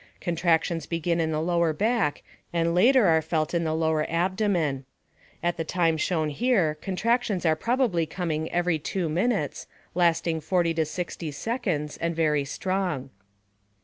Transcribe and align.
Contractions 0.19 0.87
begin 0.87 1.19
in 1.19 1.29
the 1.29 1.39
lower 1.39 1.73
back 1.73 2.23
and 2.51 2.73
later 2.73 3.05
are 3.05 3.21
felt 3.21 3.53
in 3.53 3.63
the 3.65 3.75
lower 3.75 4.09
abdomen. 4.09 4.83
At 5.43 5.57
the 5.57 5.63
time 5.63 5.95
shown 5.95 6.29
here 6.29 6.73
contractions 6.81 7.45
are 7.45 7.55
probably 7.55 8.07
coming 8.07 8.51
every 8.51 8.79
2 8.79 9.07
minutes, 9.09 9.67
lasting 9.93 10.41
40 10.41 10.85
60 10.85 11.29
seconds 11.29 11.97
and 11.97 12.15
very 12.15 12.45
strong. 12.45 13.11